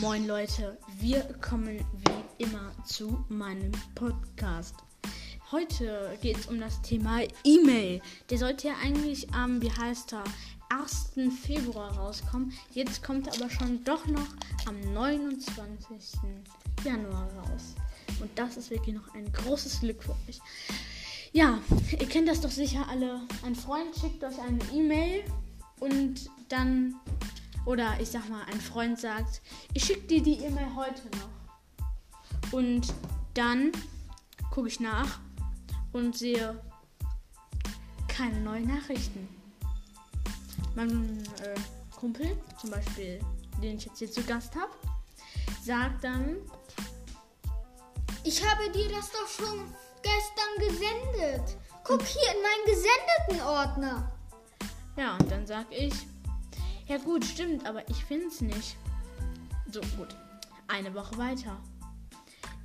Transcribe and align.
Moin 0.00 0.26
Leute, 0.26 0.78
wir 0.98 1.20
kommen 1.42 1.84
wie 2.06 2.44
immer 2.44 2.72
zu 2.86 3.22
meinem 3.28 3.70
Podcast. 3.94 4.74
Heute 5.52 6.16
geht 6.22 6.38
es 6.38 6.46
um 6.46 6.58
das 6.58 6.80
Thema 6.80 7.20
E-Mail. 7.44 8.00
Der 8.30 8.38
sollte 8.38 8.68
ja 8.68 8.74
eigentlich 8.82 9.30
am, 9.34 9.60
wie 9.60 9.70
heißt 9.70 10.14
er, 10.14 10.24
1. 10.70 11.12
Februar 11.42 11.98
rauskommen. 11.98 12.50
Jetzt 12.72 13.02
kommt 13.02 13.26
er 13.26 13.34
aber 13.34 13.50
schon 13.50 13.84
doch 13.84 14.06
noch 14.06 14.28
am 14.66 14.80
29. 14.94 16.18
Januar 16.82 17.30
raus. 17.34 17.74
Und 18.22 18.30
das 18.36 18.56
ist 18.56 18.70
wirklich 18.70 18.94
noch 18.94 19.12
ein 19.14 19.30
großes 19.30 19.80
Glück 19.80 20.02
für 20.02 20.16
euch. 20.26 20.40
Ja, 21.32 21.58
ihr 21.92 22.08
kennt 22.08 22.26
das 22.26 22.40
doch 22.40 22.50
sicher 22.50 22.86
alle. 22.88 23.20
Ein 23.44 23.54
Freund 23.54 23.94
schickt 24.00 24.24
euch 24.24 24.38
eine 24.40 24.60
E-Mail 24.72 25.24
und 25.78 26.30
dann 26.48 26.94
oder 27.64 27.98
ich 28.00 28.10
sag 28.10 28.28
mal, 28.28 28.42
ein 28.44 28.60
Freund 28.60 28.98
sagt, 28.98 29.42
ich 29.74 29.84
schicke 29.84 30.06
dir 30.06 30.22
die 30.22 30.38
E-Mail 30.44 30.74
heute 30.74 31.02
noch. 31.18 32.52
Und 32.52 32.92
dann 33.34 33.72
gucke 34.50 34.68
ich 34.68 34.80
nach 34.80 35.20
und 35.92 36.16
sehe 36.16 36.60
keine 38.08 38.40
neuen 38.40 38.66
Nachrichten. 38.66 39.28
Mein 40.74 41.22
äh, 41.42 41.54
Kumpel, 41.96 42.36
zum 42.60 42.70
Beispiel, 42.70 43.20
den 43.62 43.76
ich 43.76 43.86
jetzt 43.86 43.98
hier 43.98 44.10
zu 44.10 44.22
Gast 44.22 44.54
habe, 44.54 44.72
sagt 45.62 46.04
dann, 46.04 46.36
ich 48.24 48.44
habe 48.46 48.70
dir 48.70 48.88
das 48.88 49.10
doch 49.12 49.28
schon 49.28 49.74
gestern 50.02 50.68
gesendet. 50.68 51.56
Guck 51.84 52.02
hier 52.02 52.22
in 52.34 52.42
meinen 52.42 52.66
gesendeten 52.66 53.46
Ordner. 53.46 54.12
Ja, 54.96 55.16
und 55.16 55.30
dann 55.30 55.46
sag 55.46 55.66
ich, 55.70 55.94
ja 56.90 56.98
gut, 56.98 57.24
stimmt, 57.24 57.66
aber 57.66 57.88
ich 57.88 58.04
finde 58.04 58.26
es 58.26 58.40
nicht. 58.40 58.76
So, 59.70 59.80
gut. 59.96 60.16
Eine 60.66 60.92
Woche 60.92 61.16
weiter. 61.18 61.56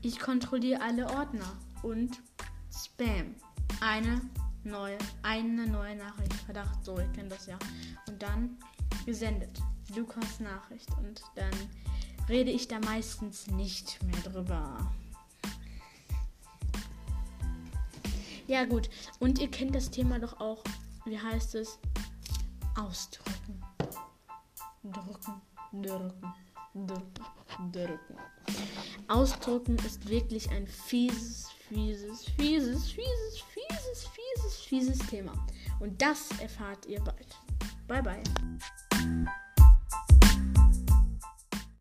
Ich 0.01 0.19
kontrolliere 0.19 0.81
alle 0.81 1.07
Ordner 1.11 1.55
und 1.83 2.19
Spam. 2.75 3.35
Eine 3.81 4.21
neue, 4.63 4.97
eine 5.21 5.67
neue 5.67 5.95
Nachricht. 5.95 6.33
Verdacht, 6.33 6.83
so, 6.83 6.97
ihr 6.97 7.07
kennt 7.09 7.31
das 7.31 7.45
ja. 7.45 7.59
Und 8.07 8.23
dann 8.23 8.57
gesendet. 9.05 9.59
Lukas 9.95 10.39
Nachricht. 10.39 10.89
Und 10.97 11.21
dann 11.35 11.53
rede 12.27 12.49
ich 12.49 12.67
da 12.67 12.79
meistens 12.79 13.45
nicht 13.45 14.01
mehr 14.01 14.21
drüber. 14.21 14.91
Ja, 18.47 18.65
gut. 18.65 18.89
Und 19.19 19.37
ihr 19.37 19.51
kennt 19.51 19.75
das 19.75 19.91
Thema 19.91 20.17
doch 20.17 20.39
auch. 20.39 20.63
Wie 21.05 21.19
heißt 21.19 21.53
es? 21.53 21.77
Ausdrücken 22.75 23.61
drücken, 24.91 25.41
drücken, 25.81 26.33
drücken, 26.73 27.72
drücken. 27.72 28.17
Ausdrucken 29.08 29.78
ist 29.86 30.08
wirklich 30.09 30.50
ein 30.50 30.67
fieses, 30.67 31.50
fieses, 31.69 32.25
fieses, 32.38 32.91
fieses, 32.91 33.41
fieses, 33.53 34.08
fieses, 34.08 34.61
fieses 34.61 35.00
Thema. 35.08 35.33
Und 35.80 36.02
das 36.02 36.30
erfahrt 36.39 36.86
ihr 36.86 37.02
bald. 37.02 37.38
Bye, 37.88 38.02
bye. 38.02 38.23